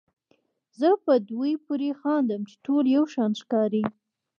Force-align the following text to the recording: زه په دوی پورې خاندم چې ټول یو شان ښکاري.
زه 0.79 0.89
په 1.05 1.13
دوی 1.29 1.53
پورې 1.65 1.89
خاندم 2.01 2.41
چې 2.49 2.55
ټول 2.65 2.83
یو 2.95 3.03
شان 3.13 3.31
ښکاري. 3.41 3.83